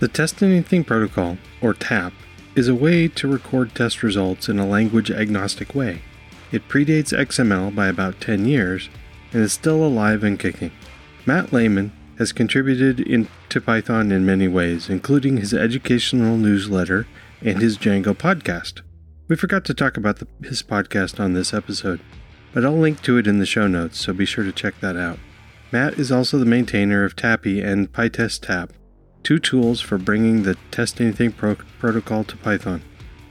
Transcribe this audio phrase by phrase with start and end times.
[0.00, 2.12] The Test Anything Protocol, or TAP,
[2.56, 6.02] is a way to record test results in a language agnostic way.
[6.50, 8.88] It predates XML by about 10 years
[9.32, 10.72] and is still alive and kicking.
[11.26, 17.06] Matt Layman has contributed in, to Python in many ways, including his educational newsletter
[17.40, 18.82] and his Django podcast.
[19.28, 22.00] We forgot to talk about the, his podcast on this episode,
[22.52, 24.96] but I'll link to it in the show notes, so be sure to check that
[24.96, 25.18] out.
[25.72, 28.72] Matt is also the maintainer of Tappy and PyTest Tap,
[29.24, 32.82] two tools for bringing the Test Anything pro- protocol to Python.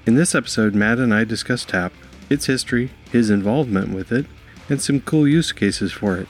[0.05, 1.93] In this episode, Matt and I discuss Tap,
[2.29, 4.25] its history, his involvement with it,
[4.67, 6.27] and some cool use cases for it.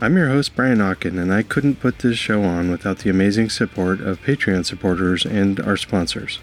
[0.00, 3.50] I'm your host, Brian Okken, and I couldn't put this show on without the amazing
[3.50, 6.40] support of Patreon supporters and our sponsors.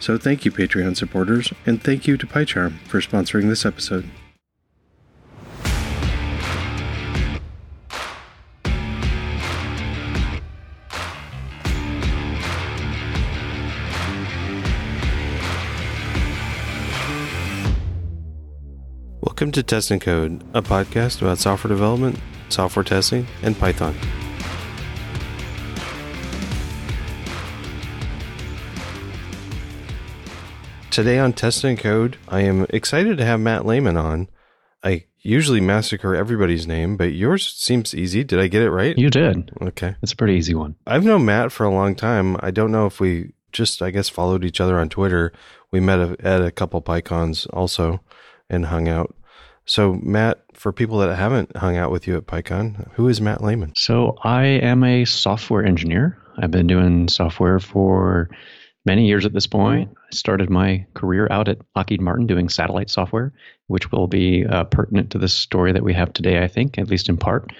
[0.00, 4.08] So thank you, Patreon supporters, and thank you to PyCharm for sponsoring this episode.
[19.42, 22.16] Welcome to Test and Code, a podcast about software development,
[22.48, 23.92] software testing, and Python.
[30.92, 34.28] Today on Test and Code, I am excited to have Matt Layman on.
[34.84, 38.22] I usually massacre everybody's name, but yours seems easy.
[38.22, 38.96] Did I get it right?
[38.96, 39.50] You did.
[39.60, 39.96] Okay.
[40.02, 40.76] It's a pretty easy one.
[40.86, 42.36] I've known Matt for a long time.
[42.38, 45.32] I don't know if we just, I guess, followed each other on Twitter.
[45.72, 48.02] We met at a couple PyCons also
[48.48, 49.16] and hung out.
[49.64, 53.42] So, Matt, for people that haven't hung out with you at PyCon, who is Matt
[53.42, 53.72] Layman?
[53.76, 56.18] So, I am a software engineer.
[56.38, 58.28] I've been doing software for
[58.84, 59.90] many years at this point.
[59.96, 63.32] I started my career out at Lockheed Martin doing satellite software,
[63.68, 66.88] which will be uh, pertinent to the story that we have today, I think, at
[66.88, 67.52] least in part.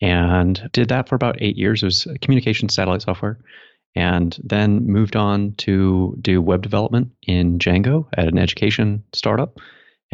[0.00, 1.82] And did that for about eight years.
[1.82, 3.38] It was communication satellite software.
[3.96, 9.58] And then moved on to do web development in Django at an education startup.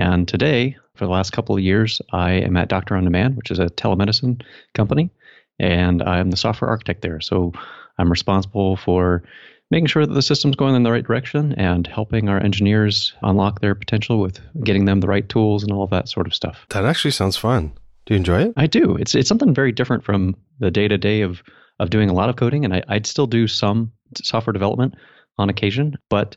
[0.00, 3.50] And today, for the last couple of years, I am at Doctor on Demand, which
[3.50, 4.40] is a telemedicine
[4.72, 5.10] company,
[5.58, 7.20] and I'm the software architect there.
[7.20, 7.52] So
[7.98, 9.22] I'm responsible for
[9.70, 13.60] making sure that the system's going in the right direction and helping our engineers unlock
[13.60, 16.64] their potential with getting them the right tools and all of that sort of stuff.
[16.70, 17.70] That actually sounds fun.
[18.06, 18.54] Do you enjoy it?
[18.56, 18.96] I do.
[18.96, 21.42] It's it's something very different from the day to day of
[21.78, 24.94] of doing a lot of coding, and I, I'd still do some software development
[25.36, 26.36] on occasion, but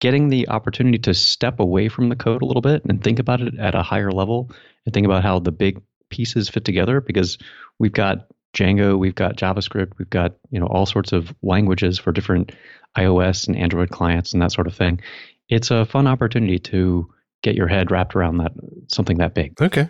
[0.00, 3.40] getting the opportunity to step away from the code a little bit and think about
[3.40, 4.50] it at a higher level
[4.84, 7.38] and think about how the big pieces fit together because
[7.78, 12.12] we've got Django, we've got JavaScript, we've got you know all sorts of languages for
[12.12, 12.52] different
[12.96, 15.00] iOS and Android clients and that sort of thing.
[15.48, 18.52] It's a fun opportunity to get your head wrapped around that
[18.88, 19.60] something that big.
[19.60, 19.88] Okay.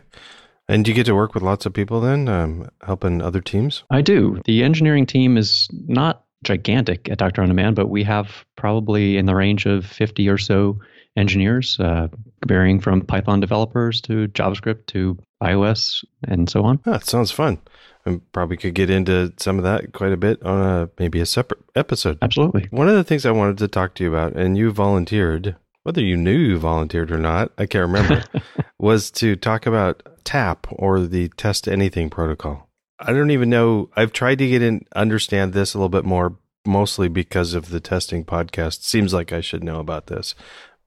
[0.68, 3.84] And you get to work with lots of people then, um, helping other teams?
[3.90, 4.42] I do.
[4.44, 9.26] The engineering team is not gigantic at Doctor on Demand, but we have probably in
[9.26, 10.78] the range of 50 or so
[11.16, 12.08] engineers, uh,
[12.46, 16.80] varying from Python developers to JavaScript to iOS and so on.
[16.84, 17.58] That sounds fun.
[18.04, 21.26] And probably could get into some of that quite a bit on a maybe a
[21.26, 22.18] separate episode.
[22.22, 22.68] Absolutely.
[22.70, 26.00] One of the things I wanted to talk to you about, and you volunteered, whether
[26.00, 28.24] you knew you volunteered or not, I can't remember,
[28.78, 32.67] was to talk about TAP or the Test Anything protocol.
[33.00, 33.90] I don't even know.
[33.96, 36.36] I've tried to get in understand this a little bit more,
[36.66, 38.82] mostly because of the testing podcast.
[38.82, 40.34] Seems like I should know about this,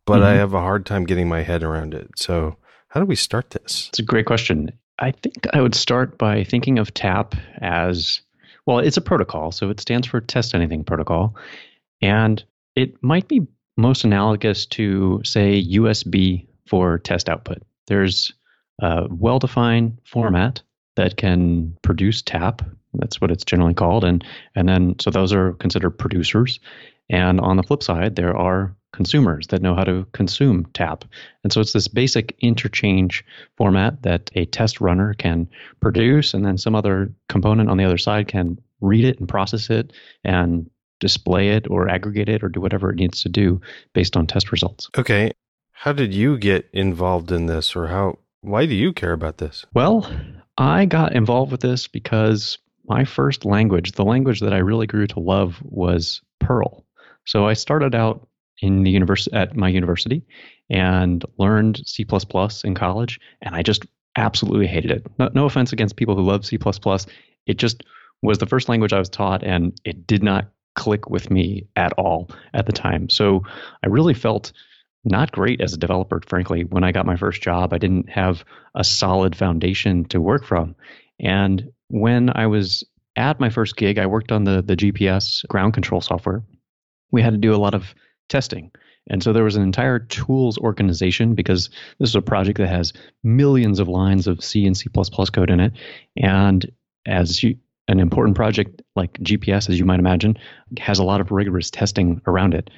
[0.05, 0.25] but mm-hmm.
[0.25, 2.09] I have a hard time getting my head around it.
[2.17, 2.57] So,
[2.89, 3.87] how do we start this?
[3.89, 4.71] It's a great question.
[4.99, 8.21] I think I would start by thinking of TAP as
[8.65, 11.35] well, it's a protocol, so it stands for Test Anything Protocol.
[12.01, 12.43] And
[12.75, 13.47] it might be
[13.77, 17.63] most analogous to, say, USB for test output.
[17.87, 18.33] There's
[18.79, 20.61] a well defined format
[20.95, 22.61] that can produce tap.
[22.93, 24.03] That's what it's generally called.
[24.03, 24.23] And,
[24.55, 26.59] and then, so those are considered producers.
[27.09, 31.05] And on the flip side, there are consumers that know how to consume tap.
[31.43, 33.23] And so it's this basic interchange
[33.57, 35.47] format that a test runner can
[35.79, 39.69] produce, and then some other component on the other side can read it and process
[39.69, 40.69] it and
[40.99, 43.59] display it or aggregate it or do whatever it needs to do
[43.93, 44.89] based on test results.
[44.97, 45.31] Okay.
[45.71, 49.65] How did you get involved in this or how why do you care about this?
[49.73, 50.09] Well,
[50.61, 55.07] I got involved with this because my first language, the language that I really grew
[55.07, 56.85] to love was Perl.
[57.25, 58.27] So I started out
[58.61, 60.23] in the university at my university
[60.69, 62.05] and learned C++
[62.63, 65.07] in college and I just absolutely hated it.
[65.17, 66.59] No, no offense against people who love C++,
[67.47, 67.83] it just
[68.21, 71.91] was the first language I was taught and it did not click with me at
[71.93, 73.09] all at the time.
[73.09, 73.41] So
[73.83, 74.53] I really felt
[75.03, 76.63] not great as a developer, frankly.
[76.63, 78.43] When I got my first job, I didn't have
[78.75, 80.75] a solid foundation to work from.
[81.19, 82.83] And when I was
[83.15, 86.43] at my first gig, I worked on the, the GPS ground control software.
[87.11, 87.93] we had to do a lot of
[88.29, 88.71] testing.
[89.09, 91.69] And so there was an entire tools organization because
[91.99, 92.93] this is a project that has
[93.23, 95.73] millions of lines of C and C code in it.
[96.15, 96.71] And
[97.05, 97.57] as you,
[97.87, 100.37] an important project like GPS, as you might imagine,
[100.79, 102.69] has a lot of rigorous testing around it.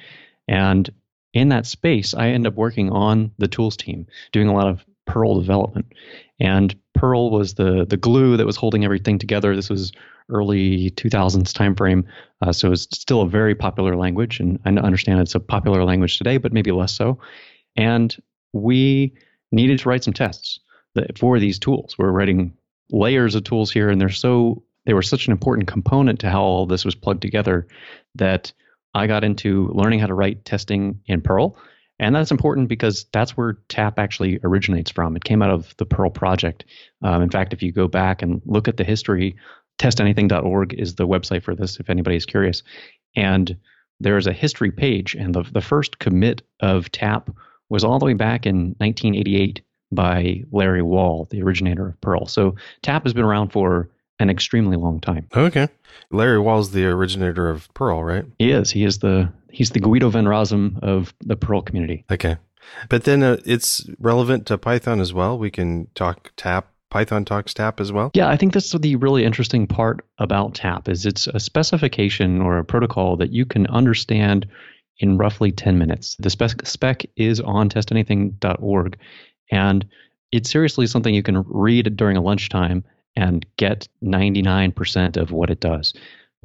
[0.48, 0.90] And
[1.34, 4.84] in that space, I end up working on the tools team, doing a lot of
[5.06, 5.92] Perl development.
[6.40, 9.54] And Perl was the the glue that was holding everything together.
[9.54, 9.92] This was
[10.30, 12.04] early 2000s timeframe,
[12.40, 16.16] uh, so it's still a very popular language, and I understand it's a popular language
[16.16, 17.18] today, but maybe less so.
[17.76, 18.16] And
[18.54, 19.12] we
[19.52, 20.60] needed to write some tests
[21.18, 21.96] for these tools.
[21.98, 22.54] We're writing
[22.90, 26.42] layers of tools here, and they're so they were such an important component to how
[26.42, 27.66] all this was plugged together
[28.14, 28.52] that
[28.94, 31.56] I got into learning how to write testing in Perl
[31.98, 35.14] and that's important because that's where TAP actually originates from.
[35.16, 36.64] It came out of the Perl project.
[37.02, 39.36] Um, in fact, if you go back and look at the history,
[39.78, 42.62] testanything.org is the website for this if anybody is curious.
[43.14, 43.56] And
[44.00, 47.30] there's a history page, and the, the first commit of TAP
[47.68, 49.62] was all the way back in 1988
[49.92, 52.26] by Larry Wall, the originator of Perl.
[52.26, 53.88] So TAP has been around for
[54.18, 55.28] an extremely long time.
[55.34, 55.68] Okay.
[56.10, 58.24] Larry Wall's the originator of Perl, right?
[58.38, 58.70] He is.
[58.70, 62.04] He is the he's the Guido van Rossum of the Perl community.
[62.10, 62.36] Okay.
[62.88, 65.38] But then uh, it's relevant to Python as well.
[65.38, 68.12] We can talk tap Python talks tap as well?
[68.14, 72.56] Yeah, I think that's the really interesting part about tap is it's a specification or
[72.56, 74.46] a protocol that you can understand
[75.00, 76.14] in roughly 10 minutes.
[76.20, 78.96] The spec, spec is on testanything.org
[79.50, 79.84] and
[80.30, 82.84] it's seriously something you can read during a lunchtime
[83.16, 85.94] and get 99% of what it does.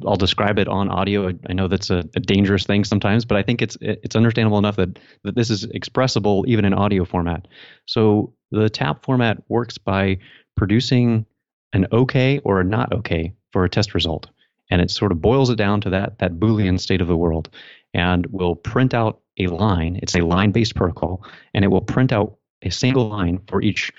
[0.06, 1.32] I'll describe it on audio.
[1.50, 4.78] I know that's a, a, dangerous thing sometimes, but I think it's it's understandable enough
[4.78, 7.48] that that this is expressible even in audio format.
[7.86, 10.20] So the tap format works by
[10.56, 11.26] producing
[11.74, 14.28] an okay or a not okay for a test result,
[14.70, 17.50] and it sort of boils it down to that that boolean state of the world,
[17.94, 20.00] and will print out a line.
[20.02, 21.24] It's a line-based protocol,
[21.54, 23.92] and it will print out a single line for each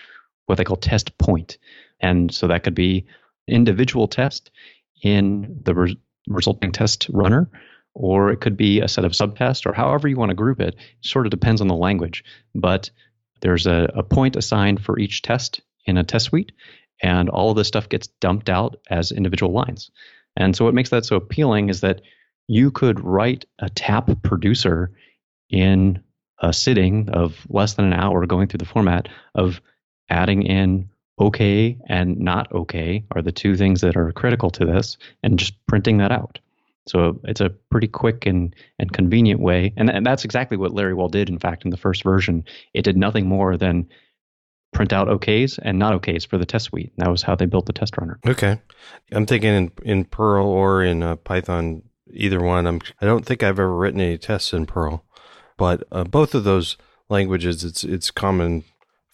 [0.46, 1.58] what they call test point.
[2.00, 3.06] And so that could be
[3.46, 4.50] individual test
[5.02, 5.98] in the re-
[6.28, 7.50] resulting test runner,
[7.94, 10.74] or it could be a set of subtests, or however you want to group it.
[10.74, 12.24] It sort of depends on the language.
[12.54, 12.90] But
[13.40, 16.52] there's a, a point assigned for each test in a test suite,
[17.02, 19.90] and all of this stuff gets dumped out as individual lines.
[20.36, 22.02] And so what makes that so appealing is that
[22.46, 24.92] you could write a tap producer
[25.48, 26.02] in
[26.40, 29.60] a sitting of less than an hour going through the format of
[30.08, 34.96] adding in okay and not okay are the two things that are critical to this,
[35.22, 36.38] and just printing that out.
[36.88, 39.72] So it's a pretty quick and, and convenient way.
[39.76, 42.44] And, and that's exactly what Larry Wall did, in fact, in the first version.
[42.74, 43.88] It did nothing more than
[44.72, 46.92] print out okays and not okays for the test suite.
[46.96, 48.18] And that was how they built the test runner.
[48.26, 48.60] Okay.
[49.12, 51.82] I'm thinking in, in Perl or in uh, Python,
[52.12, 52.66] either one.
[52.66, 55.04] I'm, I don't think I've ever written any tests in Perl,
[55.58, 56.76] but uh, both of those
[57.08, 58.64] languages, it's, it's common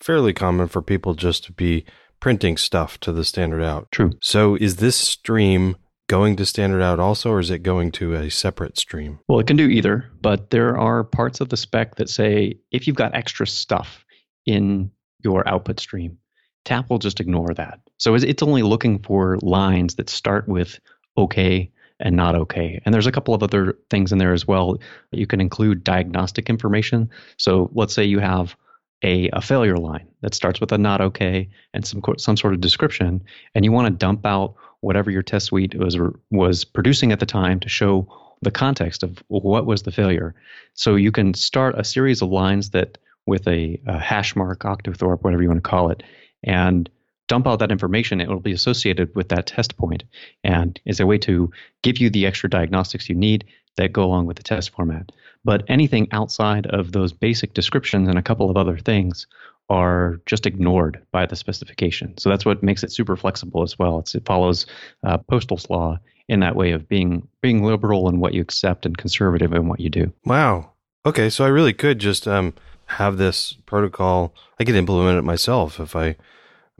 [0.00, 1.84] fairly common for people just to be
[2.20, 3.90] printing stuff to the standard out.
[3.92, 4.12] True.
[4.22, 5.76] So is this stream
[6.08, 9.18] going to standard out also, or is it going to a separate stream?
[9.28, 12.86] Well, it can do either, but there are parts of the spec that say if
[12.86, 14.04] you've got extra stuff
[14.46, 14.90] in
[15.22, 16.18] your output stream,
[16.64, 17.80] TAP will just ignore that.
[17.98, 20.78] So it's only looking for lines that start with
[21.16, 22.80] okay and not okay.
[22.84, 24.78] And there's a couple of other things in there as well.
[25.12, 27.10] You can include diagnostic information.
[27.38, 28.54] So let's say you have
[29.02, 32.60] a, a failure line that starts with a not okay and some some sort of
[32.60, 33.22] description,
[33.54, 35.98] and you want to dump out whatever your test suite was
[36.30, 38.08] was producing at the time to show
[38.42, 40.34] the context of what was the failure.
[40.74, 45.22] So you can start a series of lines that with a, a hash mark, octothorpe,
[45.22, 46.02] whatever you want to call it,
[46.44, 46.88] and
[47.28, 48.20] dump out that information.
[48.20, 50.04] It will be associated with that test point
[50.44, 51.50] and is a way to
[51.82, 53.44] give you the extra diagnostics you need
[53.76, 55.12] that go along with the test format.
[55.44, 59.26] But anything outside of those basic descriptions and a couple of other things
[59.68, 62.16] are just ignored by the specification.
[62.18, 63.98] So that's what makes it super flexible as well.
[63.98, 64.66] It's, it follows
[65.04, 68.96] uh, Postel's law in that way of being being liberal in what you accept and
[68.96, 70.12] conservative in what you do.
[70.24, 70.72] Wow.
[71.04, 72.54] Okay, so I really could just um,
[72.86, 74.34] have this protocol.
[74.58, 76.16] I could implement it myself if I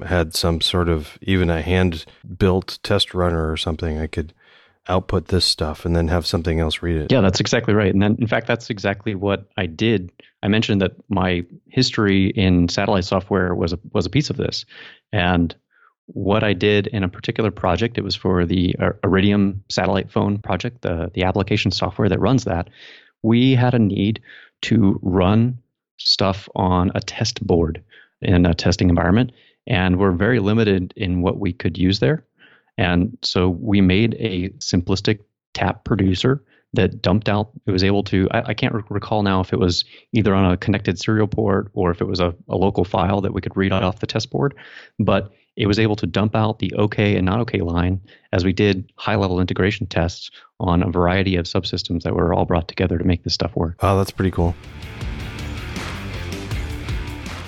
[0.05, 2.05] had some sort of even a hand
[2.37, 3.99] built test runner or something.
[3.99, 4.33] I could
[4.89, 7.13] output this stuff and then have something else read it.
[7.13, 7.93] Yeah, that's exactly right.
[7.93, 10.13] And then, in fact, that's exactly what I did.
[10.43, 14.65] I mentioned that my history in satellite software was a, was a piece of this,
[15.13, 15.55] and
[16.07, 20.39] what I did in a particular project, it was for the uh, Iridium satellite phone
[20.39, 22.69] project, the the application software that runs that.
[23.23, 24.23] We had a need
[24.63, 25.59] to run
[25.99, 27.83] stuff on a test board
[28.23, 29.33] in a testing environment,
[29.67, 32.25] and we're very limited in what we could use there.
[32.79, 35.21] And so we made a simplistic
[35.55, 36.43] tap producer
[36.75, 37.51] that dumped out.
[37.67, 40.57] It was able to, I, I can't recall now if it was either on a
[40.57, 43.73] connected serial port or if it was a, a local file that we could read
[43.73, 44.55] off the test board,
[44.99, 48.01] but it was able to dump out the OK and not OK line
[48.33, 50.31] as we did high level integration tests
[50.61, 53.77] on a variety of subsystems that were all brought together to make this stuff work.
[53.81, 54.55] Oh, that's pretty cool.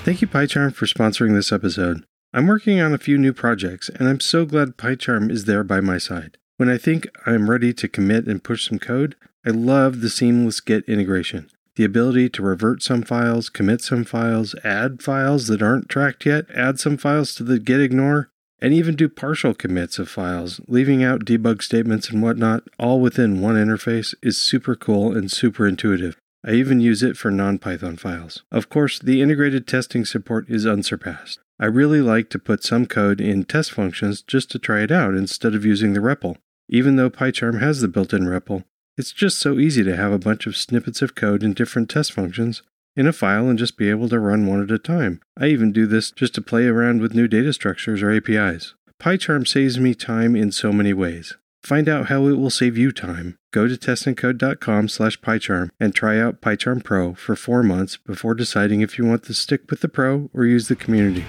[0.04, 2.02] Thank you, PyCharm, for sponsoring this episode.
[2.30, 5.80] I'm working on a few new projects, and I'm so glad PyCharm is there by
[5.80, 6.37] my side.
[6.58, 9.16] When I think I'm ready to commit and push some code,
[9.47, 11.50] I love the seamless Git integration.
[11.76, 16.44] The ability to revert some files, commit some files, add files that aren't tracked yet,
[16.54, 18.28] add some files to the git ignore,
[18.61, 23.40] and even do partial commits of files, leaving out debug statements and whatnot, all within
[23.40, 26.16] one interface, is super cool and super intuitive.
[26.44, 28.42] I even use it for non-Python files.
[28.52, 31.38] Of course, the integrated testing support is unsurpassed.
[31.60, 35.14] I really like to put some code in test functions just to try it out
[35.14, 36.36] instead of using the REPL.
[36.68, 38.64] Even though PyCharm has the built-in REPL,
[38.96, 42.12] it's just so easy to have a bunch of snippets of code in different test
[42.12, 42.62] functions
[42.94, 45.20] in a file and just be able to run one at a time.
[45.36, 48.74] I even do this just to play around with new data structures or APIs.
[49.00, 51.36] PyCharm saves me time in so many ways.
[51.62, 53.36] Find out how it will save you time.
[53.52, 58.80] Go to testandcode.com slash PyCharm and try out PyCharm Pro for four months before deciding
[58.80, 61.24] if you want to stick with the Pro or use the community.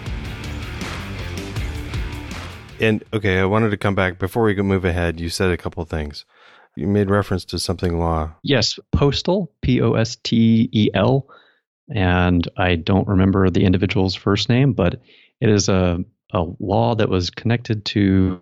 [2.79, 5.19] And okay, I wanted to come back before we move ahead.
[5.19, 6.25] You said a couple things.
[6.75, 8.31] You made reference to something law.
[8.43, 11.27] Yes, Postel, P O S T E L.
[11.93, 15.01] And I don't remember the individual's first name, but
[15.41, 18.41] it is a, a law that was connected to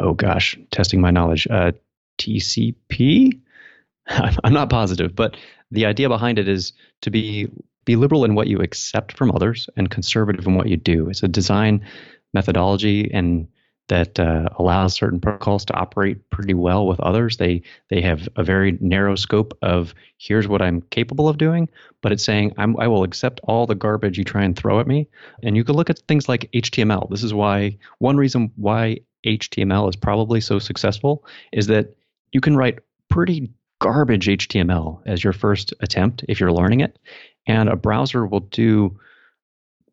[0.00, 1.72] oh gosh, testing my knowledge, uh,
[2.18, 3.40] TCP.
[4.08, 5.36] I'm not positive, but
[5.70, 7.48] the idea behind it is to be
[7.84, 11.10] be liberal in what you accept from others and conservative in what you do.
[11.10, 11.84] It's a design
[12.32, 13.46] methodology and
[13.88, 17.36] that uh, allows certain protocols to operate pretty well with others.
[17.36, 21.68] They they have a very narrow scope of here's what I'm capable of doing,
[22.00, 24.86] but it's saying I'm, I will accept all the garbage you try and throw at
[24.86, 25.08] me.
[25.42, 27.10] And you can look at things like HTML.
[27.10, 31.94] This is why one reason why HTML is probably so successful is that
[32.32, 32.78] you can write
[33.10, 33.50] pretty
[33.80, 36.98] garbage HTML as your first attempt if you're learning it,
[37.46, 38.98] and a browser will do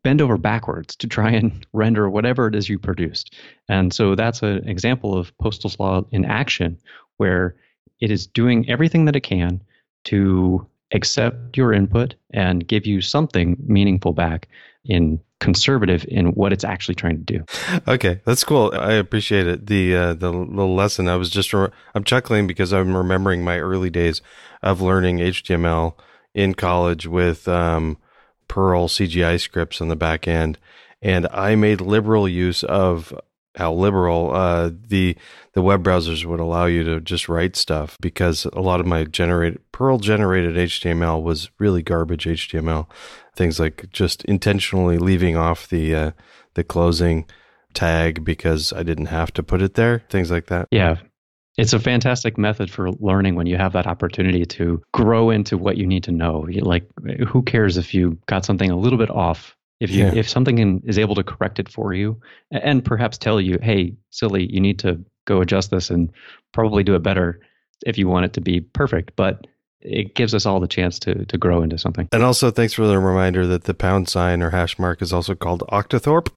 [0.04, 3.36] bend over backwards to try and render whatever it is you produced.
[3.70, 6.78] And so that's an example of Postel's Law in action,
[7.18, 7.56] where
[8.00, 9.62] it is doing everything that it can
[10.06, 14.48] to accept your input and give you something meaningful back
[14.84, 17.46] in conservative in what it's actually trying to do.
[17.88, 18.72] Okay, that's cool.
[18.76, 19.68] I appreciate it.
[19.68, 23.60] The uh, the little lesson I was just re- I'm chuckling because I'm remembering my
[23.60, 24.22] early days
[24.62, 25.96] of learning HTML
[26.34, 27.98] in college with um,
[28.52, 30.60] Perl CGI scripts on the back end,
[31.02, 33.18] and I made liberal use of
[33.56, 35.16] how liberal uh, the
[35.54, 39.06] the web browsers would allow you to just write stuff because a lot of my
[39.06, 42.88] generated Perl generated HTML was really garbage HTML.
[43.38, 46.12] Things like just intentionally leaving off the uh,
[46.56, 47.26] the closing
[47.74, 50.04] tag because I didn't have to put it there.
[50.10, 50.68] Things like that.
[50.72, 50.98] Yeah.
[51.58, 55.78] It's a fantastic method for learning when you have that opportunity to grow into what
[55.78, 56.48] you need to know.
[56.50, 56.88] Like,
[57.28, 60.14] who cares if you got something a little bit off if you yeah.
[60.14, 63.96] if something in, is able to correct it for you and perhaps tell you, hey,
[64.12, 66.12] silly, you need to go adjust this and
[66.54, 67.40] probably do it better
[67.86, 69.14] if you want it to be perfect.
[69.16, 69.48] But
[69.82, 72.08] it gives us all the chance to to grow into something.
[72.12, 75.36] And also, thanks for the reminder that the pound sign or hash mark is also
[75.36, 76.30] called octothorpe.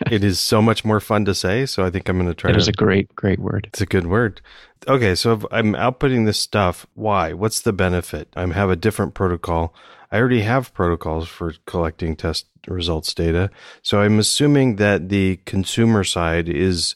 [0.10, 2.50] it is so much more fun to say, so I think I'm going to try.
[2.50, 3.66] It is a great, great word.
[3.68, 4.40] It's a good word.
[4.86, 7.32] Okay, so if I'm outputting this stuff, why?
[7.32, 8.28] What's the benefit?
[8.36, 9.74] I have a different protocol.
[10.12, 13.50] I already have protocols for collecting test results data.
[13.82, 16.94] So I'm assuming that the consumer side is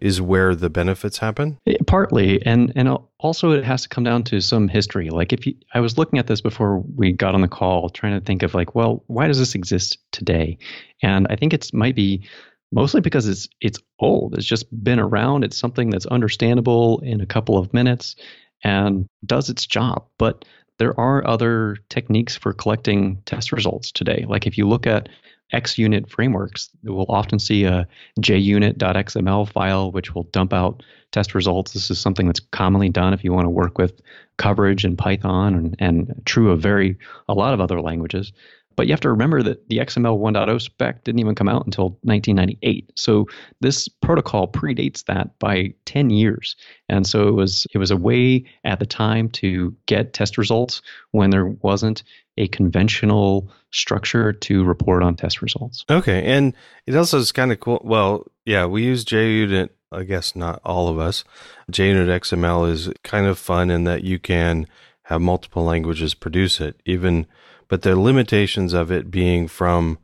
[0.00, 1.58] is where the benefits happen?
[1.86, 2.44] Partly.
[2.44, 5.10] And and also it has to come down to some history.
[5.10, 8.18] Like if you i was looking at this before we got on the call trying
[8.18, 10.58] to think of like well why does this exist today?
[11.02, 12.26] And i think it might be
[12.72, 14.34] mostly because it's it's old.
[14.36, 15.44] It's just been around.
[15.44, 18.16] It's something that's understandable in a couple of minutes
[18.64, 20.04] and does its job.
[20.18, 20.44] But
[20.78, 24.26] there are other techniques for collecting test results today.
[24.28, 25.08] Like if you look at
[25.52, 27.86] XUnit frameworks, we'll often see a
[28.20, 31.72] junit.xml file which will dump out test results.
[31.72, 34.00] This is something that's commonly done if you want to work with
[34.38, 36.98] coverage in Python and, and true of very
[37.28, 38.32] a lot of other languages.
[38.76, 41.98] But you have to remember that the XML 1.0 spec didn't even come out until
[42.02, 42.92] 1998.
[42.94, 43.26] So
[43.60, 46.56] this protocol predates that by 10 years.
[46.88, 50.82] And so it was it was a way at the time to get test results
[51.12, 52.02] when there wasn't
[52.38, 55.84] a conventional structure to report on test results.
[55.88, 56.54] Okay, and
[56.86, 57.80] it also is kind of cool.
[57.82, 61.24] Well, yeah, we use JUnit I guess not all of us,
[61.70, 64.66] JUnit XML is kind of fun in that you can
[65.04, 67.26] have multiple languages produce it, even,
[67.68, 69.98] but the limitations of it being from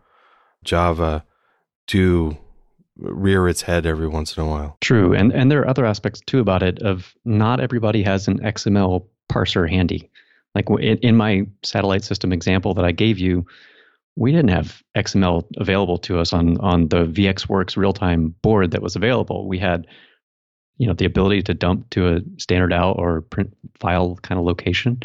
[0.64, 1.24] Java
[1.86, 2.36] do
[2.96, 4.76] rear its head every once in a while.
[4.80, 6.80] True, and and there are other aspects too about it.
[6.82, 10.10] Of not everybody has an XML parser handy.
[10.54, 13.46] Like in, in my satellite system example that I gave you,
[14.16, 18.82] we didn't have XML available to us on on the VxWorks real time board that
[18.82, 19.48] was available.
[19.48, 19.86] We had,
[20.76, 24.44] you know, the ability to dump to a standard out or print file kind of
[24.44, 25.00] location,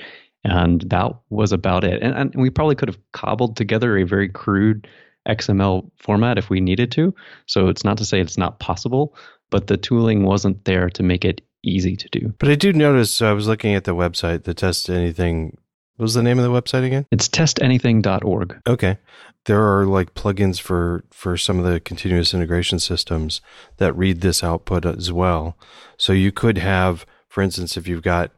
[0.47, 2.01] and that was about it.
[2.01, 4.87] And, and we probably could have cobbled together a very crude
[5.27, 7.13] XML format if we needed to.
[7.45, 9.15] So it's not to say it's not possible,
[9.49, 12.33] but the tooling wasn't there to make it easy to do.
[12.39, 15.57] But I do notice, so I was looking at the website, the test anything.
[15.97, 17.07] What was the name of the website again?
[17.11, 18.61] It's testanything.org.
[18.67, 18.99] Okay.
[19.45, 23.41] There are like plugins for, for some of the continuous integration systems
[23.77, 25.57] that read this output as well.
[25.97, 28.31] So you could have, for instance, if you've got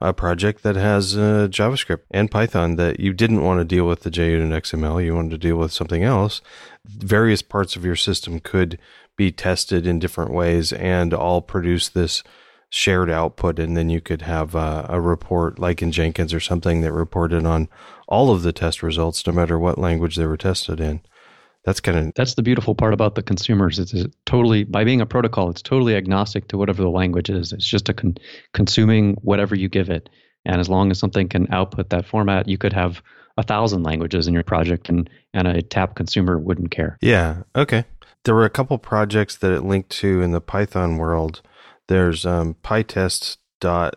[0.00, 4.00] a project that has uh, JavaScript and Python that you didn't want to deal with
[4.00, 6.42] the JUnit XML, you wanted to deal with something else,
[6.84, 8.78] various parts of your system could
[9.16, 12.22] be tested in different ways and all produce this
[12.68, 13.58] shared output.
[13.58, 17.46] And then you could have uh, a report like in Jenkins or something that reported
[17.46, 17.68] on
[18.06, 21.00] all of the test results, no matter what language they were tested in
[21.66, 23.78] that's kind of that's the beautiful part about the consumers.
[23.78, 27.52] It's, it's, totally by being a protocol it's totally agnostic to whatever the language is.
[27.52, 28.16] It's just a con-
[28.54, 30.08] consuming whatever you give it.
[30.44, 33.02] And as long as something can output that format you could have
[33.36, 36.96] a thousand languages in your project and and a tap consumer wouldn't care.
[37.02, 37.84] Yeah okay.
[38.24, 41.42] There were a couple projects that it linked to in the python world.
[41.88, 43.96] There's um pytest dot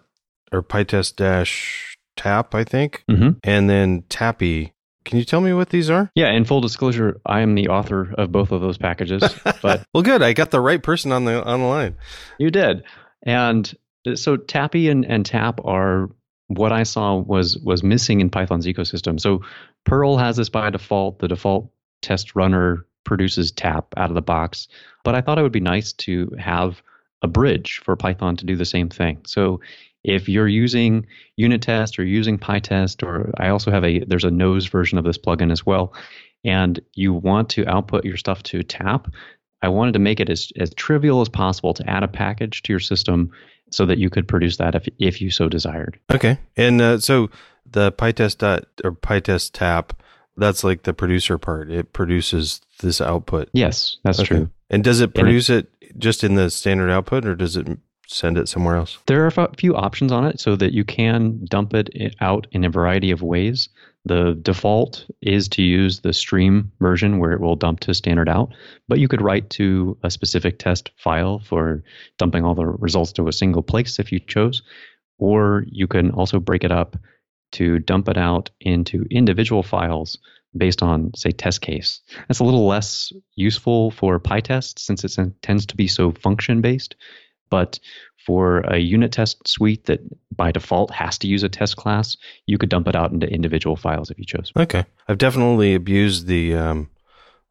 [0.51, 3.03] or pytest dash tap i think?
[3.09, 3.29] Mm-hmm.
[3.43, 4.73] and then tappy
[5.09, 6.11] can you tell me what these are?
[6.13, 9.23] Yeah, in full disclosure, I am the author of both of those packages.
[9.59, 10.21] But well, good.
[10.21, 11.97] I got the right person on the on the line.
[12.37, 12.83] You did,
[13.23, 13.75] and
[14.05, 16.11] uh, so Tappy and, and Tap are
[16.45, 19.19] what I saw was was missing in Python's ecosystem.
[19.19, 19.41] So
[19.83, 21.17] Perl has this by default.
[21.17, 21.71] The default
[22.03, 24.67] test runner produces Tap out of the box,
[25.03, 26.83] but I thought it would be nice to have
[27.23, 29.21] a bridge for Python to do the same thing.
[29.25, 29.59] So
[30.03, 34.31] if you're using unit test or using pytest or i also have a there's a
[34.31, 35.93] nose version of this plugin as well
[36.45, 39.11] and you want to output your stuff to tap
[39.61, 42.73] i wanted to make it as, as trivial as possible to add a package to
[42.73, 43.31] your system
[43.71, 45.99] so that you could produce that if, if you so desired.
[46.11, 46.39] Okay.
[46.57, 47.29] And uh, so
[47.65, 50.01] the pytest dot or pytest tap
[50.37, 51.69] that's like the producer part.
[51.69, 53.49] It produces this output.
[53.53, 54.27] Yes that's okay.
[54.27, 54.49] true.
[54.69, 57.67] And does it produce it, it just in the standard output or does it
[58.09, 58.97] send it somewhere else?
[59.05, 62.63] There are a few options on it so that you can dump it out in
[62.63, 63.69] a variety of ways.
[64.05, 68.53] The default is to use the stream version where it will dump to standard out,
[68.87, 71.83] but you could write to a specific test file for
[72.17, 74.63] dumping all the results to a single place if you chose,
[75.19, 76.97] or you can also break it up
[77.51, 80.17] to dump it out into individual files
[80.57, 82.01] based on, say, test case.
[82.27, 86.95] That's a little less useful for PyTest since it tends to be so function based.
[87.49, 87.79] But
[88.25, 90.01] for a unit test suite that
[90.35, 93.75] by default has to use a test class, you could dump it out into individual
[93.75, 94.51] files if you chose.
[94.55, 96.89] Okay, I've definitely abused the um,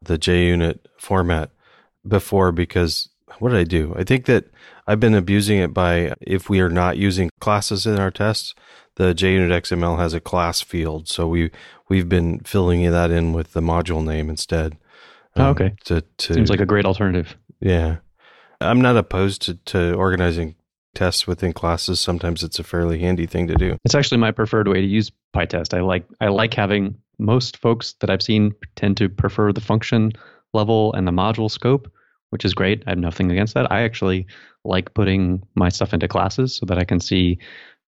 [0.01, 1.51] the JUnit format
[2.07, 3.09] before because
[3.39, 3.93] what did I do?
[3.97, 4.45] I think that
[4.87, 8.55] I've been abusing it by if we are not using classes in our tests,
[8.95, 11.51] the JUnit XML has a class field, so we
[11.89, 14.73] we've been filling that in with the module name instead.
[15.35, 17.37] Um, oh, okay, to, to, seems like a great alternative.
[17.59, 17.97] Yeah,
[18.61, 20.55] I'm not opposed to, to organizing
[20.95, 21.99] tests within classes.
[21.99, 23.77] Sometimes it's a fairly handy thing to do.
[23.85, 25.77] It's actually my preferred way to use PyTest.
[25.77, 30.11] I like I like having most folks that I've seen tend to prefer the function
[30.53, 31.91] level and the module scope,
[32.31, 32.83] which is great.
[32.87, 33.71] I have nothing against that.
[33.71, 34.25] I actually
[34.65, 37.37] like putting my stuff into classes so that I can see,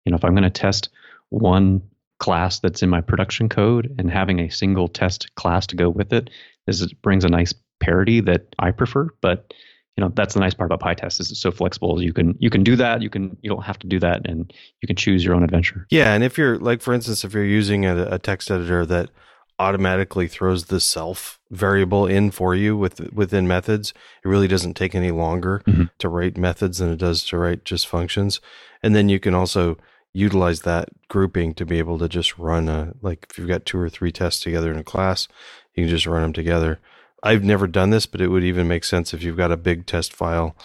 [0.04, 0.88] you know, if I'm going to test
[1.30, 1.82] one
[2.18, 6.12] class that's in my production code and having a single test class to go with
[6.12, 6.30] it,
[6.66, 9.08] this brings a nice parity that I prefer.
[9.22, 9.52] But
[10.00, 12.02] you know that's the nice part about PyTest is it's so flexible.
[12.02, 13.02] You can you can do that.
[13.02, 15.86] You can you don't have to do that, and you can choose your own adventure.
[15.90, 19.10] Yeah, and if you're like for instance, if you're using a, a text editor that
[19.58, 23.92] automatically throws the self variable in for you with within methods,
[24.24, 25.84] it really doesn't take any longer mm-hmm.
[25.98, 28.40] to write methods than it does to write just functions.
[28.82, 29.76] And then you can also
[30.14, 33.78] utilize that grouping to be able to just run a like if you've got two
[33.78, 35.28] or three tests together in a class,
[35.74, 36.80] you can just run them together.
[37.22, 39.86] I've never done this, but it would even make sense if you've got a big
[39.86, 40.56] test file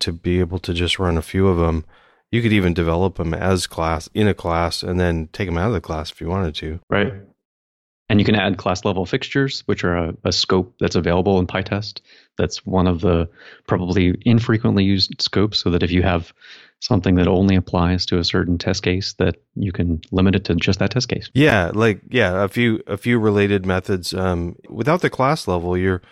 [0.00, 1.84] to be able to just run a few of them.
[2.30, 5.68] You could even develop them as class in a class and then take them out
[5.68, 6.80] of the class if you wanted to.
[6.88, 7.12] Right.
[8.10, 11.46] And you can add class level fixtures, which are a, a scope that's available in
[11.46, 12.00] PyTest
[12.36, 13.28] That's one of the
[13.68, 16.34] probably infrequently used scopes, so that if you have
[16.80, 20.56] something that only applies to a certain test case, that you can limit it to
[20.56, 21.30] just that test case.
[21.34, 24.12] Yeah, like yeah, a few a few related methods.
[24.12, 26.02] Um, without the class level, you're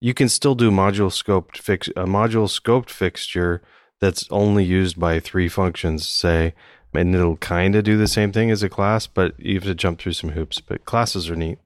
[0.00, 3.62] you can still do module scoped fix a module scoped fixture
[4.00, 6.54] that's only used by three functions, say,
[6.94, 9.74] and it'll kind of do the same thing as a class, but you have to
[9.74, 10.60] jump through some hoops.
[10.60, 11.58] But classes are neat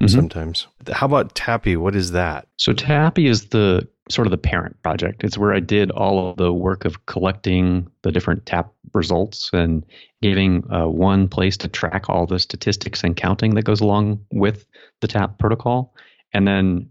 [0.00, 0.06] mm-hmm.
[0.06, 0.66] sometimes.
[0.92, 1.76] How about Tappy?
[1.76, 2.46] What is that?
[2.56, 5.24] So Tappy is the sort of the parent project.
[5.24, 9.84] It's where I did all of the work of collecting the different tap results and
[10.22, 14.64] giving uh, one place to track all the statistics and counting that goes along with
[15.00, 15.92] the tap protocol.
[16.32, 16.90] And then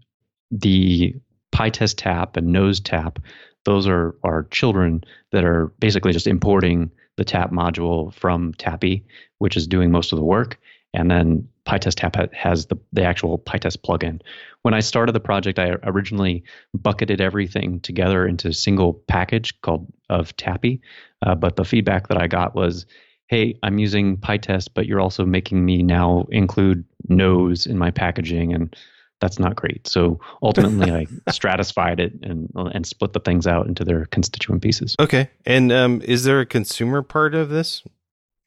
[0.50, 1.14] the
[1.52, 3.18] PyTest tap and nose tap,
[3.64, 9.04] those are, are children that are basically just importing the tap module from Tappy,
[9.38, 10.58] which is doing most of the work.
[10.94, 14.22] And then PyTest Tap has the, the actual PyTest plugin.
[14.62, 16.42] When I started the project, I originally
[16.74, 20.80] bucketed everything together into a single package called of Tappy.
[21.22, 22.86] Uh, but the feedback that I got was,
[23.26, 28.54] hey, I'm using PyTest, but you're also making me now include nose in my packaging.
[28.54, 28.74] And
[29.20, 29.86] that's not great.
[29.86, 34.94] So ultimately, I stratified it and and split the things out into their constituent pieces.
[35.00, 35.30] Okay.
[35.44, 37.82] And um, is there a consumer part of this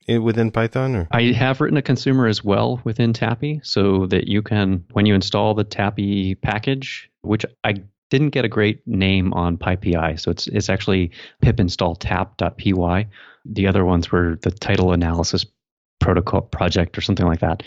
[0.08, 0.96] within Python?
[0.96, 1.08] Or?
[1.12, 5.16] I have written a consumer as well within Tappy, so that you can when you
[5.16, 7.76] install the Tappy package, which I
[8.10, 13.08] didn't get a great name on PyPI, so it's it's actually pip install tap.py.
[13.46, 15.46] The other ones were the title analysis
[16.10, 17.62] protocol project or something like that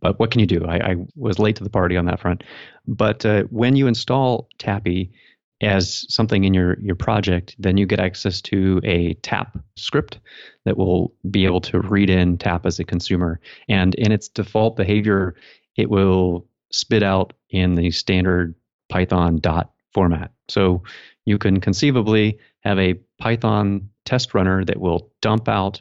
[0.00, 0.64] but what can you do?
[0.66, 2.44] I, I, was late to the party on that front.
[2.86, 5.12] But uh, when you install Tappy
[5.60, 10.18] as something in your, your project, then you get access to a tap script
[10.64, 13.40] that will be able to read in tap as a consumer.
[13.68, 15.34] And in its default behavior,
[15.76, 18.54] it will spit out in the standard
[18.88, 20.32] Python dot format.
[20.48, 20.82] So
[21.24, 25.80] you can conceivably have a Python test runner that will dump out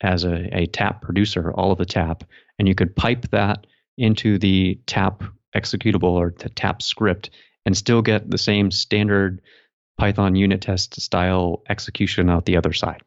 [0.00, 2.24] as a, a tap producer all of the tap
[2.58, 7.30] and you could pipe that into the tap executable or the tap script
[7.66, 9.40] and still get the same standard
[9.98, 13.02] Python unit test style execution out the other side.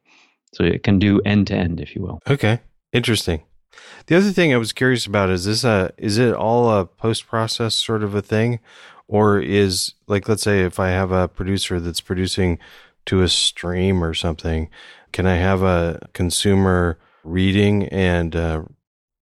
[0.54, 2.20] So it can do end to end, if you will.
[2.30, 2.60] Okay,
[2.92, 3.44] interesting.
[4.08, 7.26] The other thing I was curious about is this a is it all a post
[7.28, 8.60] process sort of a thing,
[9.08, 12.60] or is like let's say if I have a producer that's producing
[13.06, 14.70] to a stream or something,
[15.12, 18.64] can I have a consumer reading and uh,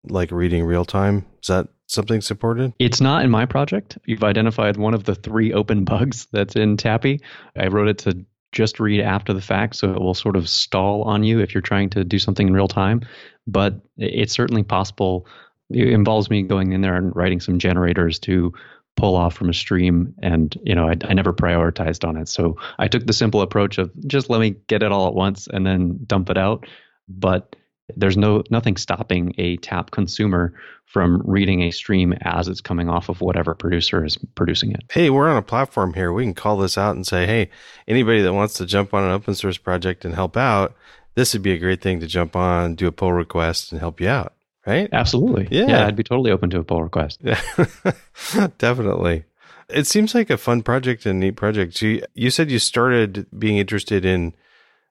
[0.04, 1.26] like reading real time?
[1.42, 2.74] Is that something supported?
[2.80, 3.98] It's not in my project.
[4.06, 7.22] You've identified one of the three open bugs that's in Tappy.
[7.56, 11.04] I wrote it to just read after the fact, so it will sort of stall
[11.04, 13.02] on you if you're trying to do something in real time.
[13.46, 15.28] But it's certainly possible.
[15.70, 18.54] It involves me going in there and writing some generators to
[19.00, 22.58] pull off from a stream and you know I, I, never prioritized on it so
[22.78, 25.66] i took the simple approach of just let me get it all at once and
[25.66, 26.66] then dump it out
[27.08, 27.56] but
[27.96, 30.54] there's no nothing stopping a tap consumer
[30.86, 34.82] from reading a stream as it's coming off of whatever producer is producing it.
[34.92, 36.12] Hey, we're on a platform here.
[36.12, 37.50] We can call this out and say, hey,
[37.88, 40.76] anybody that wants to jump on an open source project and help out,
[41.16, 44.02] this would be a great thing to jump on, do a pull request, and help
[44.02, 44.34] you out.
[44.70, 44.90] Right?
[44.92, 45.48] Absolutely.
[45.52, 45.68] Yeah.
[45.68, 47.22] yeah I'd be totally open to a pull request.
[48.58, 49.26] Definitely.
[49.68, 51.82] It seems like a fun project and neat project.
[51.82, 54.34] You, you said you started being interested in,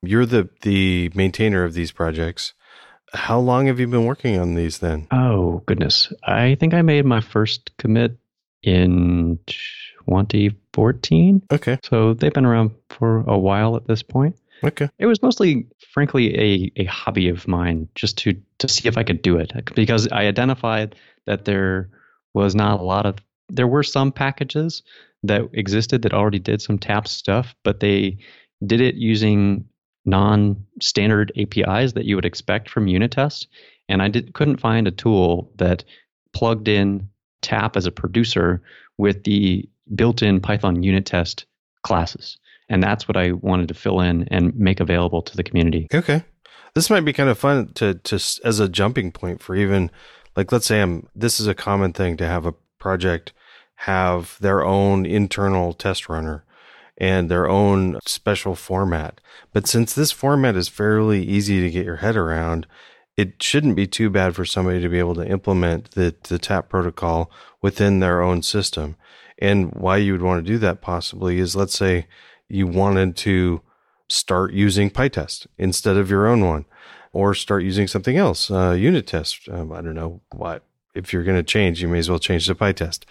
[0.02, 2.54] you're the, the maintainer of these projects
[3.12, 5.06] how long have you been working on these then?
[5.10, 6.12] Oh, goodness.
[6.24, 8.18] I think I made my first commit
[8.62, 11.42] in 2014.
[11.52, 11.78] Okay.
[11.84, 14.36] So they've been around for a while at this point.
[14.62, 14.88] Okay.
[14.98, 19.04] It was mostly, frankly, a, a hobby of mine just to, to see if I
[19.04, 20.94] could do it because I identified
[21.26, 21.90] that there
[22.34, 23.16] was not a lot of,
[23.48, 24.82] there were some packages
[25.22, 28.18] that existed that already did some tap stuff, but they
[28.64, 29.64] did it using
[30.04, 33.48] non-standard APIs that you would expect from unit test,
[33.88, 35.84] and I did, couldn't find a tool that
[36.32, 37.08] plugged in
[37.40, 38.62] Tap as a producer
[38.96, 41.46] with the built-in Python unit test
[41.82, 42.38] classes.
[42.68, 45.88] And that's what I wanted to fill in and make available to the community.
[45.92, 46.22] Okay.
[46.74, 49.90] This might be kind of fun to to as a jumping point for even
[50.36, 53.32] like let's say I'm this is a common thing to have a project
[53.82, 56.44] have their own internal test runner
[56.96, 59.20] and their own special format.
[59.52, 62.66] But since this format is fairly easy to get your head around,
[63.16, 66.68] it shouldn't be too bad for somebody to be able to implement the, the TAP
[66.68, 67.30] protocol
[67.62, 68.96] within their own system.
[69.38, 72.06] And why you would want to do that possibly is let's say
[72.48, 73.60] you wanted to
[74.08, 76.64] start using PyTest instead of your own one,
[77.12, 79.48] or start using something else, uh, unit test.
[79.50, 80.62] Um, I don't know what
[80.94, 83.04] if you're going to change, you may as well change to PyTest.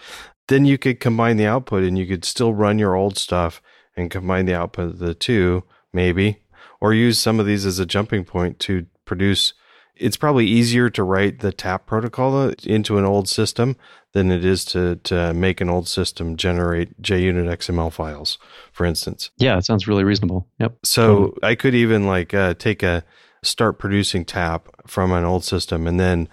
[0.48, 3.62] Then you could combine the output and you could still run your old stuff
[3.96, 6.42] and combine the output of the two, maybe,
[6.80, 9.54] or use some of these as a jumping point to produce.
[9.96, 13.76] It's probably easier to write the tap protocol into an old system
[14.12, 18.38] than it is to, to make an old system generate JUnit XML files,
[18.72, 19.30] for instance.
[19.36, 20.46] Yeah, it sounds really reasonable.
[20.58, 20.78] Yep.
[20.84, 21.34] So.
[21.42, 23.04] I could even like uh, take a
[23.42, 26.28] start producing tap from an old system and then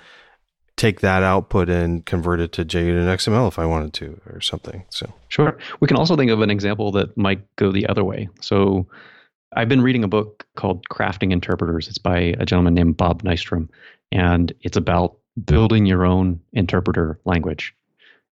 [0.77, 4.83] take that output and convert it to JUnit XML if I wanted to or something.
[4.89, 5.57] So sure.
[5.79, 8.27] We can also think of an example that might go the other way.
[8.41, 8.87] So
[9.55, 11.87] I've been reading a book called Crafting Interpreters.
[11.87, 13.69] It's by a gentleman named Bob Nystrom,
[14.11, 17.75] and it's about building your own interpreter language.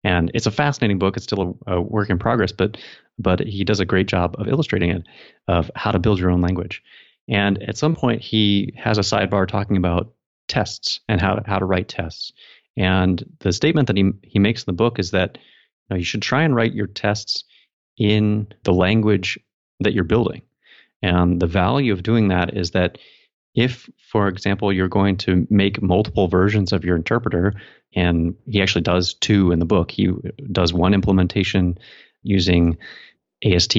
[0.03, 1.15] And it's a fascinating book.
[1.15, 2.77] It's still a, a work in progress, but
[3.19, 5.03] but he does a great job of illustrating it,
[5.47, 6.81] of how to build your own language.
[7.27, 10.13] And at some point, he has a sidebar talking about
[10.47, 12.33] tests and how to, how to write tests.
[12.75, 15.41] And the statement that he he makes in the book is that you,
[15.91, 17.43] know, you should try and write your tests
[17.97, 19.39] in the language
[19.79, 20.41] that you're building.
[21.01, 22.97] And the value of doing that is that
[23.55, 27.53] if, for example, you're going to make multiple versions of your interpreter,
[27.95, 30.09] and he actually does two in the book, he
[30.51, 31.77] does one implementation
[32.23, 32.77] using
[33.45, 33.77] AST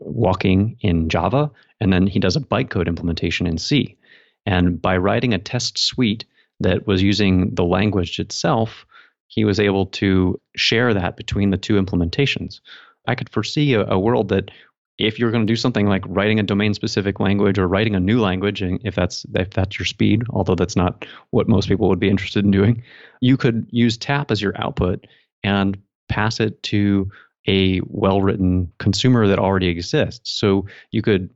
[0.00, 3.96] walking in Java, and then he does a bytecode implementation in C.
[4.44, 6.24] And by writing a test suite
[6.60, 8.86] that was using the language itself,
[9.26, 12.60] he was able to share that between the two implementations.
[13.08, 14.50] I could foresee a, a world that
[14.98, 18.00] if you're going to do something like writing a domain specific language or writing a
[18.00, 22.00] new language if that's if that's your speed although that's not what most people would
[22.00, 22.82] be interested in doing
[23.20, 25.06] you could use tap as your output
[25.42, 25.78] and
[26.08, 27.10] pass it to
[27.48, 30.32] a well written consumer that already exists.
[30.32, 31.30] So you could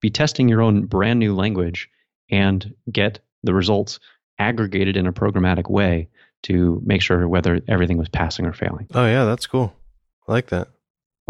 [0.00, 1.88] be testing your own brand new language
[2.30, 4.00] and get the results
[4.38, 6.08] aggregated in a programmatic way
[6.42, 8.86] to make sure whether everything was passing or failing.
[8.94, 9.74] Oh yeah that's cool.
[10.26, 10.68] I like that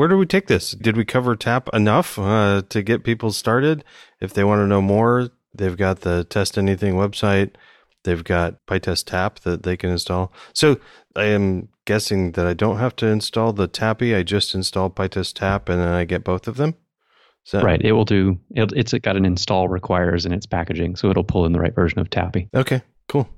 [0.00, 0.70] where do we take this?
[0.70, 3.84] Did we cover TAP enough uh, to get people started?
[4.18, 7.50] If they want to know more, they've got the Test Anything website.
[8.04, 10.32] They've got PyTest Tap that they can install.
[10.54, 10.80] So
[11.16, 14.14] I am guessing that I don't have to install the Tappy.
[14.14, 16.76] I just install PyTest Tap and then I get both of them.
[17.52, 17.82] That- right.
[17.82, 18.38] It will do.
[18.52, 21.74] It, it's got an install requires in its packaging, so it'll pull in the right
[21.74, 22.48] version of Tappy.
[22.56, 22.80] Okay.
[23.06, 23.28] Cool.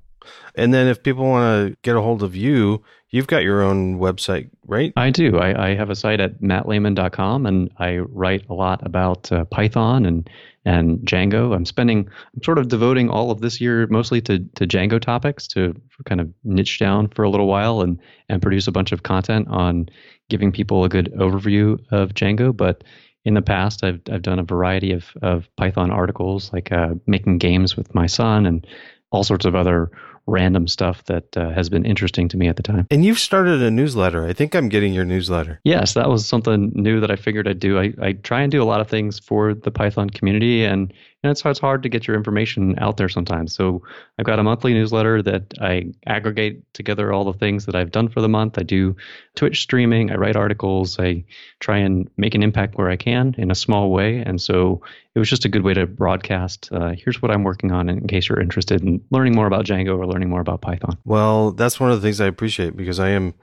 [0.54, 3.98] And then if people want to get a hold of you, you've got your own
[3.98, 4.92] website, right?
[4.96, 5.38] I do.
[5.38, 10.06] I, I have a site at mattlayman.com and I write a lot about uh, Python
[10.06, 10.28] and
[10.64, 11.54] and Django.
[11.54, 15.46] I'm spending, I'm sort of devoting all of this year mostly to, to Django topics
[15.48, 19.02] to kind of niche down for a little while and, and produce a bunch of
[19.02, 19.88] content on
[20.28, 22.56] giving people a good overview of Django.
[22.56, 22.84] But
[23.24, 27.38] in the past, I've, I've done a variety of, of Python articles like uh, making
[27.38, 28.66] games with my son and
[29.10, 29.90] all sorts of other
[30.26, 32.86] random stuff that uh, has been interesting to me at the time.
[32.90, 34.26] And you've started a newsletter.
[34.26, 35.60] I think I'm getting your newsletter.
[35.64, 37.78] Yes, that was something new that I figured I'd do.
[37.78, 41.30] I, I try and do a lot of things for the Python community, and and
[41.30, 43.54] it's, it's hard to get your information out there sometimes.
[43.54, 43.82] So
[44.18, 48.08] I've got a monthly newsletter that I aggregate together all the things that I've done
[48.08, 48.58] for the month.
[48.58, 48.96] I do
[49.36, 51.24] Twitch streaming, I write articles, I
[51.60, 54.18] try and make an impact where I can in a small way.
[54.18, 54.82] And so
[55.14, 56.70] it was just a good way to broadcast.
[56.72, 59.98] Uh, here's what I'm working on in case you're interested in learning more about Django
[59.98, 60.98] or learning more about Python.
[61.04, 63.34] Well, that's one of the things I appreciate because I am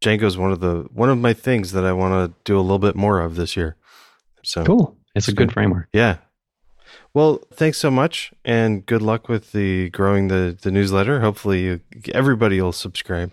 [0.00, 2.62] Django is one of the one of my things that I want to do a
[2.62, 3.76] little bit more of this year.
[4.44, 4.96] So cool.
[5.14, 5.88] It's a good framework.
[5.92, 6.18] Yeah,
[7.14, 11.20] well, thanks so much, and good luck with the growing the the newsletter.
[11.20, 11.80] Hopefully, you,
[12.12, 13.32] everybody will subscribe.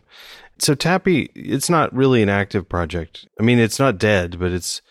[0.58, 3.28] So Tappy, it's not really an active project.
[3.40, 4.82] I mean, it's not dead, but it's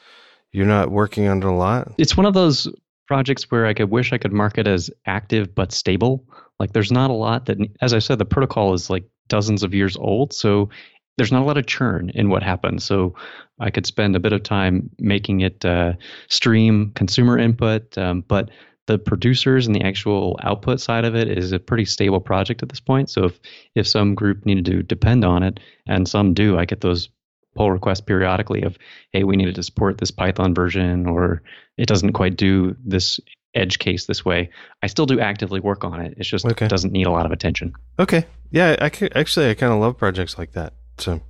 [0.52, 1.92] you're not working on it a lot.
[1.98, 2.68] It's one of those
[3.08, 6.24] projects where I could wish I could mark it as active but stable.
[6.60, 9.74] Like, there's not a lot that, as I said, the protocol is like dozens of
[9.74, 10.68] years old, so
[11.16, 12.84] there's not a lot of churn in what happens.
[12.84, 13.14] So
[13.58, 15.94] I could spend a bit of time making it uh,
[16.28, 18.50] stream consumer input, um, but
[18.86, 22.68] the producers and the actual output side of it is a pretty stable project at
[22.68, 23.10] this point.
[23.10, 23.40] So if
[23.74, 27.08] if some group needed to depend on it, and some do, I get those
[27.54, 28.76] pull requests periodically of,
[29.12, 31.42] hey, we needed to support this Python version, or
[31.78, 33.20] it doesn't quite do this
[33.54, 34.50] edge case this way.
[34.82, 36.14] I still do actively work on it.
[36.16, 36.66] It just okay.
[36.66, 37.72] doesn't need a lot of attention.
[37.98, 38.26] Okay.
[38.50, 40.74] Yeah, I could, actually I kind of love projects like that.
[40.98, 41.20] So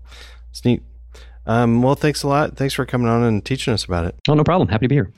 [0.50, 0.82] it's neat.
[1.46, 2.56] Um, well, thanks a lot.
[2.56, 4.14] Thanks for coming on and teaching us about it.
[4.28, 4.68] Oh, no problem.
[4.68, 5.12] Happy to be here.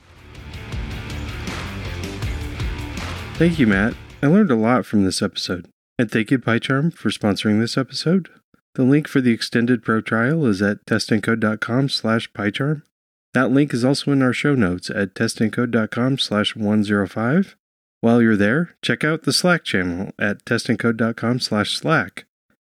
[3.38, 3.92] Thank you, Matt.
[4.22, 5.68] I learned a lot from this episode.
[5.98, 8.30] And thank you, PyCharm, for sponsoring this episode.
[8.76, 12.80] The link for the extended pro trial is at testandcode.com slash PyCharm.
[13.34, 17.56] That link is also in our show notes at testandcode.com slash 105.
[18.00, 22.24] While you're there, check out the Slack channel at testandcode.com slash Slack.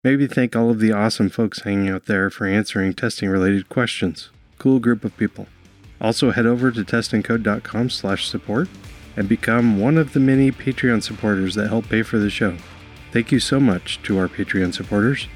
[0.02, 4.30] Maybe thank all of the awesome folks hanging out there for answering testing related questions.
[4.60, 5.48] Cool group of people.
[6.00, 8.70] Also head over to testandcode.com slash support
[9.16, 12.58] and become one of the many Patreon supporters that help pay for the show.
[13.12, 15.28] Thank you so much to our Patreon supporters.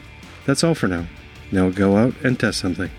[0.45, 1.07] That's all for now.
[1.51, 2.89] Now go out and test something.